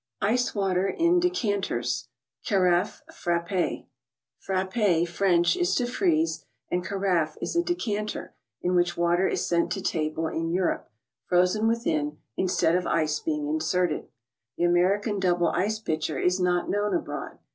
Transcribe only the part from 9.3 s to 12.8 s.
sent to table in Europe, frozen within, in¬ stead